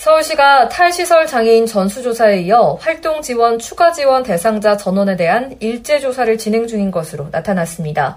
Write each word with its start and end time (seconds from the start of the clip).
서울시가 0.00 0.70
탈시설 0.70 1.26
장애인 1.26 1.66
전수조사에 1.66 2.40
이어 2.40 2.78
활동 2.80 3.20
지원 3.20 3.58
추가 3.58 3.92
지원 3.92 4.22
대상자 4.22 4.74
전원에 4.74 5.14
대한 5.14 5.54
일제 5.60 5.98
조사를 5.98 6.38
진행 6.38 6.66
중인 6.66 6.90
것으로 6.90 7.28
나타났습니다. 7.30 8.16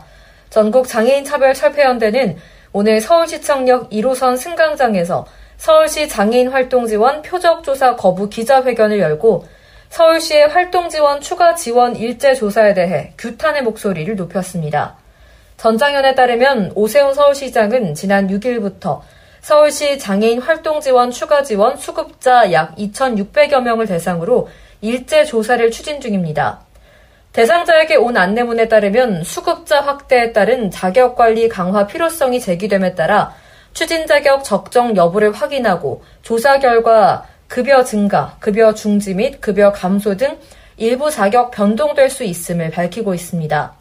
전국 0.50 0.88
장애인 0.88 1.26
차별 1.26 1.54
철폐연대는 1.54 2.38
오늘 2.72 3.02
서울시청역 3.02 3.90
1호선 3.90 4.38
승강장에서 4.38 5.26
서울시 5.58 6.08
장애인 6.08 6.48
활동 6.54 6.88
지원 6.88 7.22
표적 7.22 7.66
조사 7.66 7.98
거부 7.98 8.30
기자회견을 8.30 9.00
열고 9.00 9.44
서울시의 9.90 10.48
활동 10.48 10.88
지원 10.88 11.20
추가 11.20 11.54
지원 11.54 11.98
일제 11.98 12.34
조사에 12.34 12.74
대해 12.74 13.12
규탄의 13.18 13.62
목소리를 13.62 14.16
높였습니다. 14.16 14.96
전장현에 15.58 16.16
따르면 16.16 16.72
오세훈 16.76 17.14
서울시장은 17.14 17.94
지난 17.94 18.30
6일부터 18.30 19.02
서울시 19.44 20.00
장애인 20.00 20.40
활동 20.40 20.80
지원 20.80 21.12
추가 21.12 21.44
지원 21.44 21.76
수급자 21.76 22.54
약 22.54 22.78
2,600여 22.78 23.60
명을 23.60 23.86
대상으로 23.88 24.48
일제 24.80 25.26
조사를 25.26 25.70
추진 25.70 26.00
중입니다. 26.00 26.62
대상자에게 27.34 27.98
온 27.98 28.16
안내문에 28.16 28.70
따르면 28.70 29.26
수급자 29.26 29.82
확대에 29.82 30.32
따른 30.32 30.72
자격 30.72 31.18
관리 31.18 31.50
강화 31.50 31.86
필요성이 31.86 32.40
제기됨에 32.40 32.96
따라 32.96 33.36
추진 33.74 34.08
자격 34.08 34.46
적정 34.46 34.96
여부를 34.96 35.34
확인하고 35.34 36.06
조사 36.22 36.60
결과 36.60 37.26
급여 37.50 37.84
증가, 37.84 38.38
급여 38.40 38.74
중지 38.74 39.14
및 39.14 39.42
급여 39.42 39.74
감소 39.74 40.16
등 40.16 40.38
일부 40.78 41.12
자격 41.12 41.52
변동될 41.52 42.10
수 42.10 42.24
있음을 42.24 42.72
밝히고 42.72 43.14
있습니다. 43.14 43.74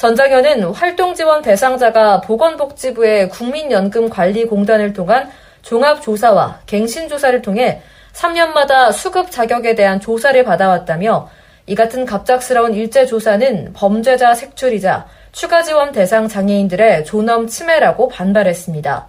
전장현은 0.00 0.64
활동 0.72 1.14
지원 1.14 1.42
대상자가 1.42 2.22
보건복지부의 2.22 3.28
국민연금관리공단을 3.28 4.94
통한 4.94 5.30
종합조사와 5.60 6.60
갱신조사를 6.64 7.42
통해 7.42 7.82
3년마다 8.14 8.94
수급 8.94 9.30
자격에 9.30 9.74
대한 9.74 10.00
조사를 10.00 10.42
받아왔다며 10.42 11.28
이 11.66 11.74
같은 11.74 12.06
갑작스러운 12.06 12.72
일제 12.72 13.04
조사는 13.04 13.74
범죄자 13.74 14.32
색출이자 14.32 15.06
추가 15.32 15.62
지원 15.62 15.92
대상 15.92 16.28
장애인들의 16.28 17.04
존엄 17.04 17.46
침해라고 17.46 18.08
반발했습니다. 18.08 19.06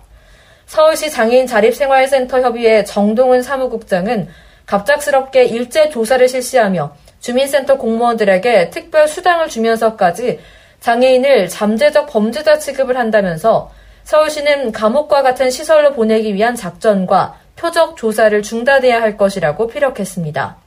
서울시 0.65 1.09
장애인 1.09 1.47
자립생활센터 1.47 2.41
협의회 2.41 2.83
정동은 2.83 3.43
사무국장은 3.43 4.27
갑작스럽게 4.65 5.45
일제 5.45 5.89
조사를 5.89 6.27
실시하며 6.27 6.93
주민센터 7.21 7.77
공무원들에게 7.77 8.71
특별 8.71 9.07
수당을 9.07 9.47
주면서까지 9.47 10.39
장애인을 10.81 11.47
잠재적 11.47 12.07
범죄자 12.07 12.57
취급을 12.57 12.97
한다면서 12.97 13.71
서울시는 14.03 14.71
감옥과 14.71 15.21
같은 15.21 15.49
시설로 15.49 15.93
보내기 15.93 16.33
위한 16.33 16.55
작전과 16.55 17.39
표적 17.55 17.95
조사를 17.95 18.41
중단해야 18.41 18.99
할 19.01 19.15
것이라고 19.15 19.67
피력했습니다. 19.67 20.57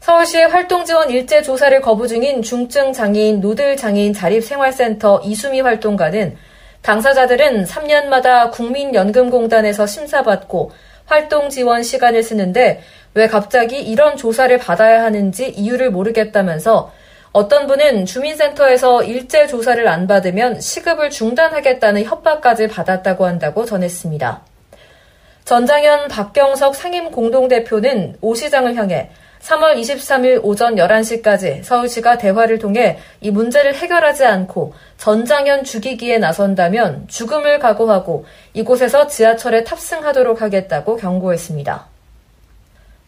서울시의 0.00 0.48
활동 0.48 0.84
지원 0.84 1.10
일제 1.10 1.42
조사를 1.42 1.80
거부 1.80 2.08
중인 2.08 2.42
중증 2.42 2.92
장애인 2.92 3.40
노들 3.40 3.76
장애인 3.76 4.12
자립생활센터 4.12 5.20
이수미 5.24 5.60
활동가는 5.60 6.36
당사자들은 6.82 7.64
3년마다 7.64 8.50
국민연금공단에서 8.50 9.86
심사받고 9.86 10.72
활동 11.06 11.48
지원 11.48 11.82
시간을 11.82 12.22
쓰는데 12.22 12.80
왜 13.14 13.28
갑자기 13.28 13.80
이런 13.80 14.16
조사를 14.16 14.56
받아야 14.58 15.02
하는지 15.04 15.48
이유를 15.48 15.90
모르겠다면서 15.90 16.92
어떤 17.38 17.68
분은 17.68 18.04
주민센터에서 18.04 19.04
일제 19.04 19.46
조사를 19.46 19.86
안 19.86 20.08
받으면 20.08 20.60
시급을 20.60 21.08
중단하겠다는 21.10 22.02
협박까지 22.02 22.66
받았다고 22.66 23.26
한다고 23.26 23.64
전했습니다. 23.64 24.40
전장현 25.44 26.08
박경석 26.08 26.74
상임 26.74 27.12
공동대표는 27.12 28.16
오 28.22 28.34
시장을 28.34 28.74
향해 28.74 29.10
3월 29.40 29.76
23일 29.76 30.40
오전 30.42 30.74
11시까지 30.74 31.62
서울시가 31.62 32.18
대화를 32.18 32.58
통해 32.58 32.98
이 33.20 33.30
문제를 33.30 33.76
해결하지 33.76 34.24
않고 34.24 34.74
전장현 34.96 35.62
죽이기에 35.62 36.18
나선다면 36.18 37.06
죽음을 37.06 37.60
각오하고 37.60 38.26
이곳에서 38.52 39.06
지하철에 39.06 39.62
탑승하도록 39.62 40.42
하겠다고 40.42 40.96
경고했습니다. 40.96 41.97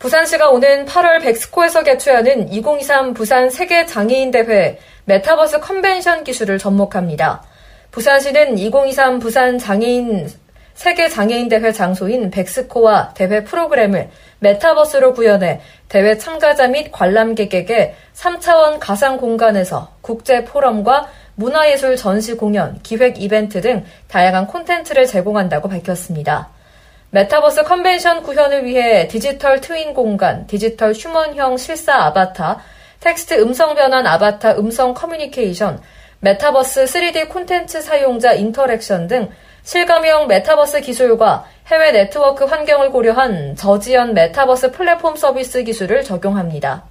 부산시가 0.01 0.49
오는 0.49 0.87
8월 0.87 1.21
벡스코에서 1.21 1.83
개최하는 1.83 2.51
2023 2.51 3.13
부산 3.13 3.51
세계 3.51 3.85
장애인 3.85 4.31
대회 4.31 4.79
메타버스 5.05 5.61
컨벤션 5.61 6.25
기술을 6.25 6.59
접목합니다. 6.59 7.43
부산시는 7.91 8.57
2023 8.57 9.19
부산 9.19 9.59
장애인 9.59 10.31
세계 10.73 11.07
장애인 11.07 11.51
대회 11.51 11.71
장소인 11.71 12.31
벡스코와 12.31 13.13
대회 13.13 13.45
프로그램을 13.45 14.09
메타버스로 14.39 15.13
구현해 15.13 15.61
대회 15.91 16.17
참가자 16.17 16.67
및 16.67 16.91
관람객에게 16.91 17.95
3차원 18.15 18.79
가상 18.81 19.19
공간에서 19.19 19.93
국제 20.01 20.47
포럼과 20.47 21.11
문화예술 21.35 21.97
전시 21.97 22.33
공연, 22.39 22.81
기획 22.83 23.21
이벤트 23.21 23.61
등 23.61 23.85
다양한 24.09 24.47
콘텐츠를 24.47 25.05
제공한다고 25.05 25.69
밝혔습니다. 25.69 26.49
메타버스 27.13 27.65
컨벤션 27.65 28.23
구현을 28.23 28.65
위해 28.65 29.09
디지털 29.09 29.61
트윈 29.61 29.95
공간, 29.95 30.47
디지털 30.47 30.93
휴먼형 30.93 31.57
실사 31.57 32.05
아바타, 32.05 32.61
텍스트 33.01 33.35
음성 33.43 33.75
변환 33.75 34.07
아바타 34.07 34.53
음성 34.59 34.95
커뮤니케이션, 34.95 35.81
메타버스 36.21 36.85
3D 36.85 37.29
콘텐츠 37.29 37.81
사용자 37.81 38.35
interaction 38.35 39.09
등 39.09 39.29
실감형 39.65 40.29
메타버스 40.29 40.83
기술과 40.83 41.47
해외 41.67 41.91
네트워크 41.91 42.45
환경을 42.45 42.93
고려한 42.93 43.57
저지연 43.57 44.15
메타버스 44.15 44.71
플랫폼 44.71 45.17
서비스 45.17 45.65
기술을 45.65 46.05
적용합니다. 46.05 46.85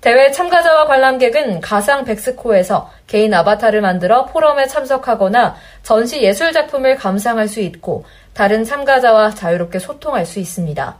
대회 0.00 0.30
참가자와 0.30 0.86
관람객은 0.86 1.60
가상 1.60 2.04
벡스코에서 2.04 2.90
개인 3.12 3.34
아바타를 3.34 3.82
만들어 3.82 4.24
포럼에 4.24 4.66
참석하거나 4.66 5.54
전시 5.82 6.22
예술 6.22 6.50
작품을 6.50 6.96
감상할 6.96 7.46
수 7.46 7.60
있고 7.60 8.06
다른 8.32 8.64
참가자와 8.64 9.32
자유롭게 9.32 9.80
소통할 9.80 10.24
수 10.24 10.38
있습니다. 10.38 10.96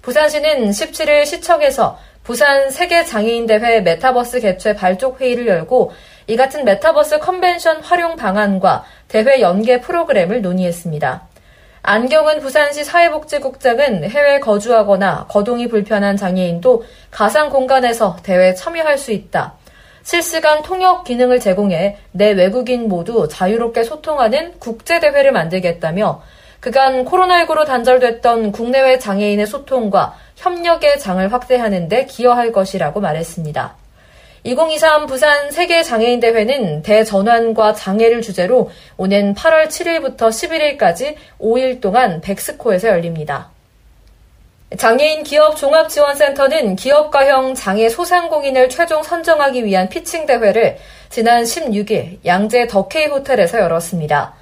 부산시는 0.00 0.70
17일 0.70 1.26
시청에서 1.26 1.98
부산 2.22 2.70
세계장애인대회 2.70 3.80
메타버스 3.80 4.38
개최 4.38 4.76
발족 4.76 5.20
회의를 5.20 5.48
열고 5.48 5.90
이 6.28 6.36
같은 6.36 6.64
메타버스 6.64 7.18
컨벤션 7.18 7.80
활용 7.80 8.14
방안과 8.14 8.84
대회 9.08 9.40
연계 9.40 9.80
프로그램을 9.80 10.42
논의했습니다. 10.42 11.26
안경은 11.82 12.38
부산시 12.38 12.84
사회복지국장은 12.84 14.04
해외 14.08 14.38
거주하거나 14.38 15.26
거동이 15.28 15.66
불편한 15.66 16.16
장애인도 16.16 16.84
가상 17.10 17.50
공간에서 17.50 18.16
대회에 18.22 18.54
참여할 18.54 18.96
수 18.96 19.10
있다. 19.10 19.54
실시간 20.08 20.62
통역 20.62 21.04
기능을 21.04 21.38
제공해 21.38 21.98
내 22.12 22.30
외국인 22.30 22.88
모두 22.88 23.28
자유롭게 23.28 23.84
소통하는 23.84 24.58
국제대회를 24.58 25.32
만들겠다며 25.32 26.22
그간 26.60 27.04
코로나19로 27.04 27.66
단절됐던 27.66 28.52
국내외 28.52 28.98
장애인의 28.98 29.46
소통과 29.46 30.16
협력의 30.36 30.98
장을 30.98 31.30
확대하는 31.30 31.90
데 31.90 32.06
기여할 32.06 32.52
것이라고 32.52 33.00
말했습니다. 33.00 33.76
2023 34.44 35.04
부산 35.04 35.50
세계장애인 35.50 36.20
대회는 36.20 36.80
대전환과 36.80 37.74
장애를 37.74 38.22
주제로 38.22 38.70
오는 38.96 39.34
8월 39.34 39.66
7일부터 39.66 40.30
11일까지 40.30 41.16
5일 41.38 41.82
동안 41.82 42.22
백스코에서 42.22 42.88
열립니다. 42.88 43.50
장애인 44.76 45.22
기업 45.22 45.56
종합지원센터는 45.56 46.76
기업가형 46.76 47.54
장애 47.54 47.88
소상공인을 47.88 48.68
최종 48.68 49.02
선정하기 49.02 49.64
위한 49.64 49.88
피칭 49.88 50.26
대회를 50.26 50.76
지난 51.08 51.42
16일 51.44 52.18
양재 52.26 52.66
더케이 52.66 53.06
호텔에서 53.06 53.60
열었습니다. 53.60 54.34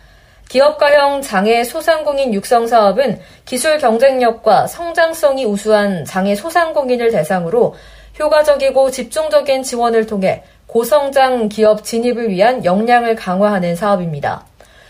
기업가형 0.49 1.23
장애 1.23 1.63
소상공인 1.63 2.35
육성 2.35 2.67
사업은 2.67 3.21
기술 3.45 3.79
경쟁력과 3.79 4.67
성장성이 4.67 5.45
우수한 5.45 6.05
장애 6.05 6.35
소상공인을 6.35 7.13
대상으로 7.13 7.77
효과적이고 8.19 8.91
집중적인 8.91 9.63
지원을 9.63 10.07
통해 10.07 10.43
고성장 10.67 11.49
기업 11.49 11.85
진입을 11.85 12.31
위한 12.31 12.65
역량을 12.65 13.15
강화하는 13.15 13.77
사업입니다. 13.77 14.45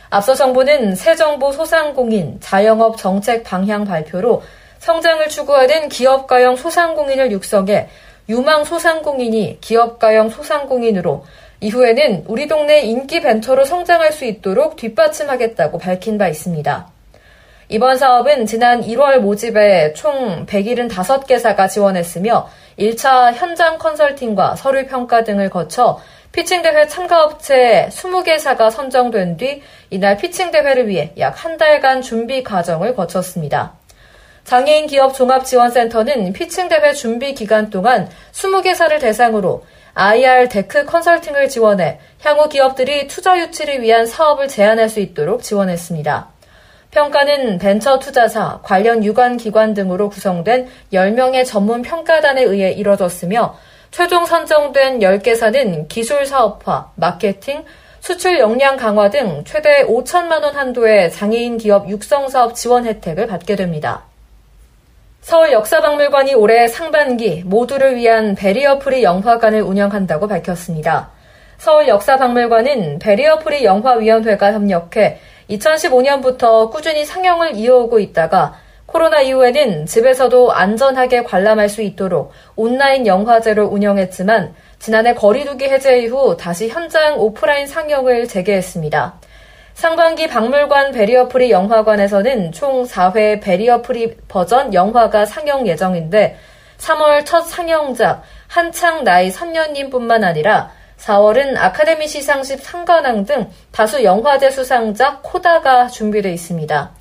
앞서 0.09 0.35
정부는 0.35 0.95
새 0.95 1.15
정부 1.15 1.53
소상공인 1.53 2.39
자영업 2.41 2.97
정책 2.97 3.45
방향 3.45 3.85
발표로 3.85 4.43
성장을 4.79 5.29
추구하는 5.29 5.89
기업가형 5.89 6.57
소상공인을 6.57 7.33
육성해 7.33 7.89
유망 8.29 8.65
소상공인이 8.65 9.59
기업가형 9.61 10.31
소상공인으로 10.31 11.25
이후에는 11.61 12.25
우리 12.27 12.49
동네 12.49 12.81
인기 12.83 13.21
벤처로 13.21 13.65
성장할 13.65 14.13
수 14.13 14.25
있도록 14.25 14.77
뒷받침하겠다고 14.77 15.79
밝힌 15.79 16.19
바 16.19 16.29
있습니다. 16.29 16.89
이번 17.69 17.97
사업은 17.97 18.47
지난 18.47 18.83
1월 18.83 19.19
모집에 19.19 19.93
총 19.95 20.47
175개사가 20.47 21.69
지원했으며 21.69 22.49
1차 22.79 23.33
현장 23.35 23.79
컨설팅과 23.79 24.57
서류 24.57 24.87
평가 24.87 25.25
등을 25.25 25.51
거쳐 25.51 25.99
피칭대회 26.33 26.87
참가업체 26.87 27.89
20개사가 27.91 28.71
선정된 28.71 29.37
뒤 29.39 29.63
이날 29.91 30.17
피칭대회를 30.19 30.87
위해 30.87 31.13
약 31.19 31.43
한 31.45 31.57
달간 31.57 32.03
준비 32.03 32.43
과정을 32.43 32.95
거쳤습니다. 32.95 33.73
장애인 34.47 34.87
기업 34.87 35.13
종합지원센터는 35.13 36.33
피칭 36.33 36.69
대회 36.69 36.93
준비 36.93 37.35
기간 37.35 37.69
동안 37.69 38.09
20개사를 38.31 39.01
대상으로 39.01 39.65
IR 39.95 40.49
deck 40.49 40.85
컨설팅을 40.85 41.49
지원해 41.49 41.99
향후 42.23 42.49
기업들이 42.49 43.09
투자 43.09 43.37
유치를 43.41 43.83
위한 43.83 44.07
사업을 44.07 44.47
제안할 44.47 44.89
수 44.89 45.01
있도록 45.01 45.43
지원했습니다. 45.43 46.29
평가는 46.93 47.59
벤처 47.59 47.99
투자사, 47.99 48.61
관련 48.63 49.03
유관 49.03 49.37
기관 49.37 49.75
등으로 49.75 50.09
구성된 50.11 50.69
10명의 50.93 51.45
전문 51.45 51.83
평가단에 51.83 52.43
의해 52.45 52.71
이뤄졌으며 52.71 53.59
최종 53.91 54.27
선정된 54.27 55.01
10개사는 55.01 55.89
기술 55.89 56.25
사업화, 56.25 56.93
마케팅, 56.95 57.65
수출 57.99 58.39
역량 58.39 58.77
강화 58.77 59.11
등 59.11 59.43
최대 59.45 59.85
5천만 59.85 60.45
원 60.45 60.55
한도의 60.55 61.11
장애인 61.11 61.59
기업 61.59 61.89
육성 61.89 62.29
사업 62.29 62.55
지원 62.55 62.87
혜택을 62.87 63.27
받게 63.27 63.57
됩니다. 63.57 64.05
서울 65.27 65.51
역사박물관이 65.51 66.35
올해 66.35 66.69
상반기 66.69 67.43
모두를 67.45 67.97
위한 67.97 68.37
배리어 68.37 68.79
프리 68.79 69.03
영화관을 69.03 69.61
운영한다고 69.61 70.29
밝혔습니다. 70.29 71.11
서울 71.59 71.89
역사박물관은 71.89 73.01
배리어 73.01 73.41
프리 73.41 73.65
영화위원회가 73.65 74.53
협력해 74.53 75.19
2015년부터 75.51 76.71
꾸준히 76.71 77.05
상영을 77.05 77.57
이어오고 77.57 77.99
있다가 77.99 78.55
코로나 78.87 79.21
이후에는 79.21 79.87
집에서도 79.87 80.53
안전하게 80.53 81.25
관람할 81.25 81.69
수 81.71 81.83
있도록 81.83 82.31
온라인 82.55 83.05
영화제를 83.05 83.65
운영했지만 83.65 84.55
지난해 84.79 85.13
거리두기 85.13 85.65
해제 85.65 86.03
이후 86.03 86.37
다시 86.37 86.69
현장 86.69 87.19
오프라인 87.19 87.67
상영을 87.67 88.29
재개했습니다. 88.29 89.19
상반기 89.77 90.27
박물관 90.27 90.93
배리어프리 90.93 91.51
영화관에서는 91.51 92.53
총 92.53 92.85
4회 92.85 93.43
배리어프리 93.43 94.17
버전 94.27 94.73
영화가 94.73 95.27
상영 95.27 95.67
예정인데 95.67 96.39
3월 96.79 97.27
첫 97.27 97.43
상영작 97.43 98.23
한창 98.49 99.05
나이 99.05 99.31
선녀님뿐만 99.31 100.25
아니라 100.25 100.71
4월은 100.97 101.59
아카데미 101.59 102.09
시상식 102.09 102.61
상관왕 102.61 103.27
등 103.27 103.51
다수 103.71 104.03
영화제 104.03 104.51
수상작 104.51 105.23
코다가 105.23 105.89
준비되어 105.89 106.33
있습니다. 106.33 106.93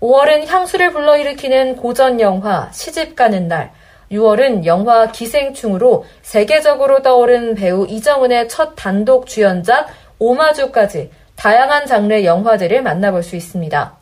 5월은 0.00 0.46
향수를 0.46 0.92
불러일으키는 0.92 1.74
고전 1.74 2.20
영화 2.20 2.70
시집 2.70 3.16
가는 3.16 3.48
날, 3.48 3.72
6월은 4.12 4.66
영화 4.66 5.08
기생충으로 5.08 6.04
세계적으로 6.22 7.02
떠오른 7.02 7.56
배우 7.56 7.88
이정은의 7.88 8.48
첫 8.48 8.76
단독 8.76 9.26
주연작 9.26 9.88
오마주까지 10.20 11.10
다양한 11.36 11.86
장르의 11.86 12.24
영화들을 12.24 12.82
만나볼 12.82 13.22
수 13.22 13.36
있습니다. 13.36 13.96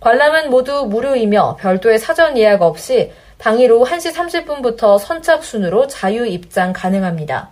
관람은 0.00 0.50
모두 0.50 0.86
무료이며 0.86 1.56
별도의 1.60 1.98
사전 1.98 2.36
예약 2.38 2.62
없이 2.62 3.12
당일 3.38 3.72
오후 3.72 3.84
1시 3.84 4.14
30분부터 4.14 4.98
선착순으로 4.98 5.88
자유 5.88 6.26
입장 6.26 6.72
가능합니다. 6.72 7.50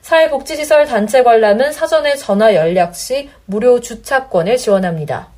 사회복지시설 0.00 0.86
단체 0.86 1.22
관람은 1.22 1.72
사전에 1.72 2.16
전화 2.16 2.54
연락 2.54 2.96
시 2.96 3.30
무료 3.44 3.80
주차권을 3.80 4.56
지원합니다. 4.56 5.28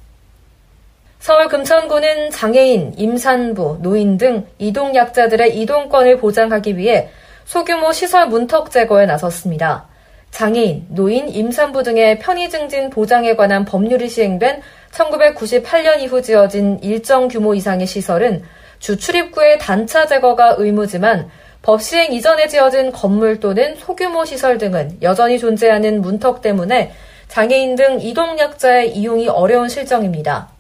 서울 1.19 1.49
금천구는 1.49 2.31
장애인, 2.31 2.95
임산부, 2.97 3.79
노인 3.81 4.19
등 4.19 4.47
이동약자들의 4.59 5.57
이동권을 5.57 6.19
보장하기 6.19 6.77
위해 6.77 7.11
소규모 7.45 7.93
시설 7.93 8.27
문턱 8.29 8.71
제거에 8.71 9.07
나섰습니다. 9.07 9.87
장애인, 10.33 10.87
노인, 10.89 11.29
임산부 11.29 11.83
등의 11.83 12.19
편의 12.19 12.49
증진 12.49 12.91
보장에 12.91 13.37
관한 13.37 13.65
법률이 13.65 14.09
시행된 14.09 14.63
1998년 14.91 16.01
이후 16.01 16.21
지어진 16.23 16.79
일정 16.83 17.29
규모 17.29 17.55
이상의 17.55 17.87
시설은 17.87 18.43
주 18.79 18.97
출입구의 18.97 19.59
단차 19.59 20.07
제거가 20.07 20.57
의무지만 20.59 21.29
법 21.61 21.83
시행 21.83 22.13
이전에 22.13 22.49
지어진 22.49 22.91
건물 22.91 23.39
또는 23.39 23.77
소규모 23.77 24.25
시설 24.25 24.59
등은 24.59 24.99
여전히 25.03 25.39
존재하는 25.39 26.01
문턱 26.01 26.41
때문에 26.41 26.93
장애인 27.29 27.77
등 27.77 28.01
이동약자의 28.01 28.97
이용이 28.97 29.29
어려운 29.29 29.69
실정입니다. 29.69 30.52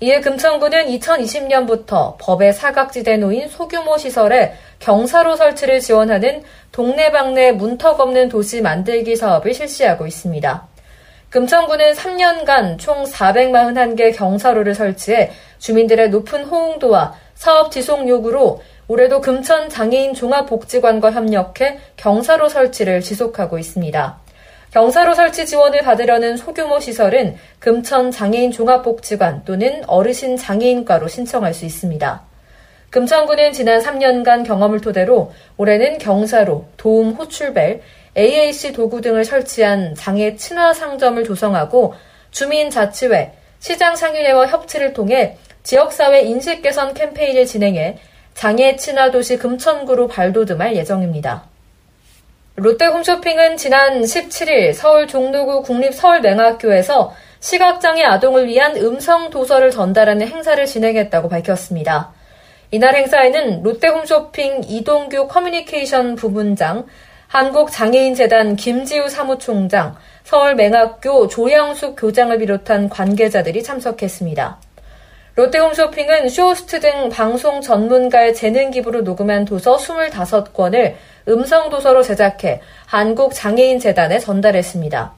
이에 0.00 0.20
금천구는 0.20 0.86
2020년부터 0.86 2.16
법의 2.18 2.52
사각지대 2.52 3.16
놓인 3.16 3.48
소규모 3.48 3.98
시설에 3.98 4.54
경사로 4.78 5.34
설치를 5.34 5.80
지원하는 5.80 6.44
동네방네 6.70 7.52
문턱 7.52 7.98
없는 7.98 8.28
도시 8.28 8.62
만들기 8.62 9.16
사업을 9.16 9.52
실시하고 9.52 10.06
있습니다. 10.06 10.68
금천구는 11.30 11.94
3년간 11.94 12.78
총 12.78 13.02
441개 13.02 14.16
경사로를 14.16 14.76
설치해 14.76 15.32
주민들의 15.58 16.10
높은 16.10 16.44
호응도와 16.44 17.14
사업 17.34 17.72
지속 17.72 18.08
요구로 18.08 18.62
올해도 18.86 19.20
금천 19.20 19.68
장애인 19.68 20.14
종합복지관과 20.14 21.10
협력해 21.10 21.80
경사로 21.96 22.48
설치를 22.48 23.00
지속하고 23.00 23.58
있습니다. 23.58 24.27
경사로 24.70 25.14
설치 25.14 25.46
지원을 25.46 25.80
받으려는 25.80 26.36
소규모 26.36 26.78
시설은 26.78 27.36
금천 27.58 28.10
장애인 28.10 28.52
종합복지관 28.52 29.44
또는 29.44 29.82
어르신 29.86 30.36
장애인과로 30.36 31.08
신청할 31.08 31.54
수 31.54 31.64
있습니다. 31.64 32.22
금천구는 32.90 33.52
지난 33.52 33.80
3년간 33.80 34.46
경험을 34.46 34.80
토대로 34.80 35.32
올해는 35.56 35.98
경사로, 35.98 36.66
도움 36.76 37.12
호출벨, 37.12 37.82
AAC 38.16 38.72
도구 38.72 39.00
등을 39.00 39.24
설치한 39.24 39.94
장애 39.94 40.36
친화 40.36 40.72
상점을 40.72 41.22
조성하고 41.24 41.94
주민자치회, 42.30 43.32
시장 43.60 43.96
상인회와 43.96 44.46
협치를 44.48 44.92
통해 44.92 45.36
지역사회 45.62 46.22
인식 46.22 46.62
개선 46.62 46.94
캠페인을 46.94 47.46
진행해 47.46 47.98
장애 48.34 48.76
친화 48.76 49.10
도시 49.10 49.36
금천구로 49.36 50.08
발돋움할 50.08 50.76
예정입니다. 50.76 51.44
롯데 52.60 52.86
홈쇼핑은 52.86 53.56
지난 53.56 54.02
17일 54.02 54.72
서울 54.72 55.06
종로구 55.06 55.62
국립서울맹학교에서 55.62 57.14
시각장애 57.38 58.02
아동을 58.02 58.48
위한 58.48 58.76
음성 58.78 59.30
도서를 59.30 59.70
전달하는 59.70 60.26
행사를 60.26 60.66
진행했다고 60.66 61.28
밝혔습니다. 61.28 62.10
이날 62.72 62.96
행사에는 62.96 63.62
롯데홈쇼핑 63.62 64.62
이동규 64.66 65.28
커뮤니케이션 65.28 66.16
부문장, 66.16 66.86
한국장애인재단 67.28 68.56
김지우 68.56 69.08
사무총장, 69.08 69.94
서울맹학교 70.24 71.28
조양숙 71.28 71.94
교장을 71.96 72.36
비롯한 72.38 72.88
관계자들이 72.88 73.62
참석했습니다. 73.62 74.58
롯데홈쇼핑은 75.36 76.28
쇼호스트 76.28 76.80
등 76.80 77.08
방송 77.10 77.60
전문가의 77.60 78.34
재능 78.34 78.72
기부로 78.72 79.02
녹음한 79.02 79.44
도서 79.44 79.76
25권을 79.76 80.94
음성 81.28 81.68
도서로 81.68 82.02
제작해 82.02 82.60
한국 82.86 83.34
장애인 83.34 83.78
재단에 83.78 84.18
전달했습니다. 84.18 85.14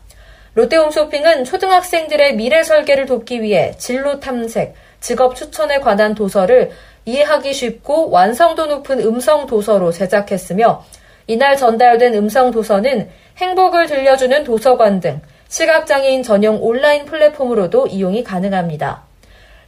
롯데홈쇼핑은 0.54 1.44
초등학생들의 1.44 2.34
미래 2.34 2.64
설계를 2.64 3.06
돕기 3.06 3.40
위해 3.40 3.72
진로 3.78 4.18
탐색, 4.18 4.74
직업 4.98 5.36
추천에 5.36 5.78
관한 5.78 6.14
도서를 6.14 6.72
이해하기 7.04 7.52
쉽고 7.52 8.10
완성도 8.10 8.66
높은 8.66 9.00
음성 9.00 9.46
도서로 9.46 9.92
제작했으며 9.92 10.84
이날 11.28 11.56
전달된 11.56 12.14
음성 12.14 12.50
도서는 12.50 13.08
행복을 13.38 13.86
들려주는 13.86 14.42
도서관 14.42 14.98
등 14.98 15.20
시각장애인 15.48 16.24
전용 16.24 16.62
온라인 16.62 17.04
플랫폼으로도 17.04 17.86
이용이 17.86 18.24
가능합니다. 18.24 19.04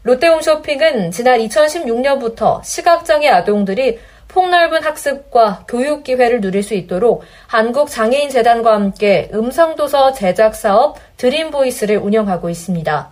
롯데홈쇼핑은 0.03 1.13
지난 1.13 1.39
2016년부터 1.39 2.63
시각장애 2.65 3.29
아동들이 3.29 4.01
폭넓은 4.33 4.83
학습과 4.83 5.65
교육 5.69 6.05
기회를 6.05 6.41
누릴 6.41 6.63
수 6.63 6.75
있도록 6.75 7.23
한국장애인재단과 7.47 8.73
함께 8.73 9.31
음성도서 9.33 10.13
제작 10.13 10.55
사업 10.55 10.99
드림보이스를 11.19 11.99
운영하고 11.99 12.49
있습니다. 12.49 13.11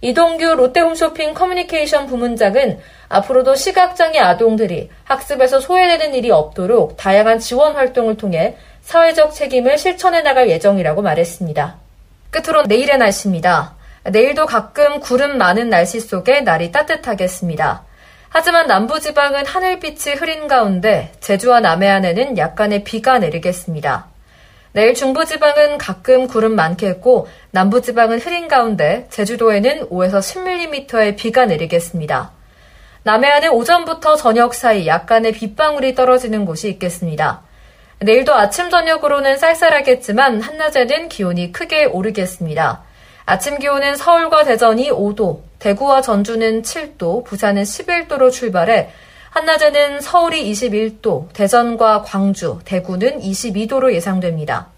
이동규 0.00 0.54
롯데홈쇼핑 0.54 1.34
커뮤니케이션 1.34 2.06
부문장은 2.06 2.78
앞으로도 3.08 3.54
시각장애 3.54 4.18
아동들이 4.18 4.90
학습에서 5.04 5.60
소외되는 5.60 6.14
일이 6.14 6.30
없도록 6.30 6.96
다양한 6.96 7.38
지원 7.38 7.74
활동을 7.74 8.16
통해 8.16 8.56
사회적 8.82 9.32
책임을 9.32 9.76
실천해 9.78 10.22
나갈 10.22 10.48
예정이라고 10.50 11.02
말했습니다. 11.02 11.76
끝으로 12.30 12.62
내일의 12.62 12.98
날씨입니다. 12.98 13.74
내일도 14.04 14.46
가끔 14.46 15.00
구름 15.00 15.36
많은 15.38 15.68
날씨 15.68 16.00
속에 16.00 16.42
날이 16.42 16.70
따뜻하겠습니다. 16.70 17.87
하지만 18.30 18.66
남부지방은 18.66 19.46
하늘빛이 19.46 20.16
흐린 20.16 20.48
가운데 20.48 21.12
제주와 21.20 21.60
남해안에는 21.60 22.36
약간의 22.36 22.84
비가 22.84 23.18
내리겠습니다. 23.18 24.06
내일 24.72 24.94
중부지방은 24.94 25.78
가끔 25.78 26.26
구름 26.26 26.54
많겠고 26.54 27.26
남부지방은 27.52 28.20
흐린 28.20 28.48
가운데 28.48 29.06
제주도에는 29.10 29.88
5에서 29.88 30.18
10mm의 30.18 31.16
비가 31.16 31.46
내리겠습니다. 31.46 32.32
남해안은 33.02 33.50
오전부터 33.50 34.16
저녁 34.16 34.54
사이 34.54 34.86
약간의 34.86 35.32
빗방울이 35.32 35.94
떨어지는 35.94 36.44
곳이 36.44 36.68
있겠습니다. 36.68 37.42
내일도 38.00 38.34
아침 38.34 38.70
저녁으로는 38.70 39.38
쌀쌀하겠지만 39.38 40.42
한낮에는 40.42 41.08
기온이 41.08 41.50
크게 41.50 41.86
오르겠습니다. 41.86 42.82
아침 43.30 43.58
기온은 43.58 43.94
서울과 43.94 44.44
대전이 44.44 44.90
5도, 44.90 45.40
대구와 45.58 46.00
전주는 46.00 46.62
7도, 46.62 47.26
부산은 47.26 47.62
11도로 47.62 48.32
출발해 48.32 48.88
한낮에는 49.28 50.00
서울이 50.00 50.50
21도, 50.50 51.30
대전과 51.34 52.04
광주, 52.06 52.58
대구는 52.64 53.20
22도로 53.20 53.92
예상됩니다. 53.92 54.68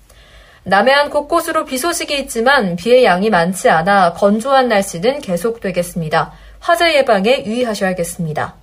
남해안 0.65 1.11
곳곳으로 1.11 1.65
비 1.65 1.79
소식이 1.79 2.19
있지만 2.23 2.75
비의 2.75 3.05
양이 3.05 3.31
많지 3.31 3.71
않아 3.71 4.15
건조한 4.15 4.67
날씨는 4.67 5.21
계속되겠습니다. 5.21 6.33
화재 6.59 6.97
예방에 6.97 7.45
유의하셔야겠습니다. 7.47 8.57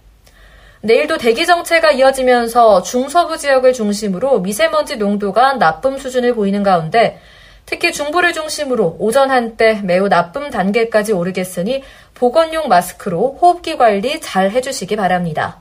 내일도 0.82 1.17
대기 1.17 1.46
정체가 1.46 1.91
이어지면서 1.91 2.82
중서부 2.82 3.38
지역을 3.38 3.72
중심으로 3.72 4.41
미세먼지 4.41 4.98
농도가 4.98 5.53
나쁨 5.53 5.98
수준을 5.98 6.36
보이는 6.36 6.62
가운데 6.62 7.22
특히 7.67 7.91
중부를 7.91 8.33
중심으로 8.33 8.95
오전 8.97 9.29
한때 9.29 9.81
매우 9.83 10.07
나쁨 10.07 10.50
단계까지 10.50 11.12
오르겠으니 11.12 11.83
보건용 12.13 12.69
마스크로 12.69 13.38
호흡기 13.39 13.77
관리 13.77 14.19
잘 14.21 14.50
해주시기 14.50 14.95
바랍니다. 14.95 15.59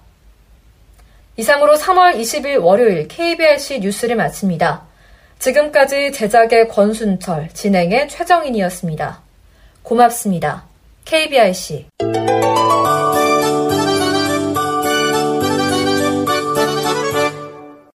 이상으로 1.36 1.74
3월 1.74 2.16
20일 2.16 2.62
월요일 2.62 3.08
KBRC 3.08 3.80
뉴스를 3.80 4.16
마칩니다. 4.16 4.84
지금까지 5.40 6.12
제작의 6.12 6.68
권순철, 6.68 7.50
진행의 7.52 8.08
최정인이었습니다. 8.08 9.20
고맙습니다. 9.82 10.64
KBRC 11.04 11.86